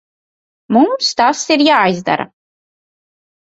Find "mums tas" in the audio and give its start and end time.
0.77-1.43